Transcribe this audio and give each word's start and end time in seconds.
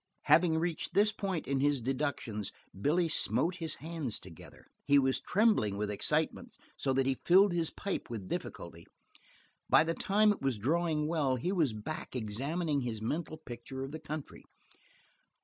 Having 0.23 0.57
reached 0.57 0.95
this 0.95 1.11
point 1.11 1.45
in 1.47 1.59
his 1.59 1.79
deductions, 1.79 2.51
Billy 2.81 3.07
smote 3.07 3.57
his 3.57 3.75
hands 3.75 4.19
together. 4.19 4.65
He 4.87 4.97
was 4.97 5.21
trembling 5.21 5.77
with 5.77 5.91
excitement 5.91 6.57
so 6.75 6.91
that 6.93 7.05
he 7.05 7.19
filled 7.23 7.53
his 7.53 7.69
pipe 7.69 8.09
with 8.09 8.27
difficulty. 8.27 8.87
By 9.69 9.83
the 9.83 9.93
time 9.93 10.31
it 10.31 10.41
was 10.41 10.57
drawing 10.57 11.05
well 11.07 11.35
he 11.35 11.51
was 11.51 11.73
back 11.75 12.15
examining 12.15 12.81
his 12.81 12.99
mental 12.99 13.37
picture 13.37 13.83
of 13.83 13.91
the 13.91 13.99
country. 13.99 14.43